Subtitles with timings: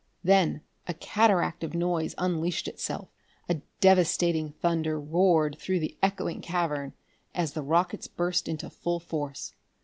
[0.23, 3.09] Then a cataract of noise unleashed itself;
[3.47, 6.93] a devastating thunder roared through the echoing cavern
[7.35, 9.53] as the rockets burst into full force.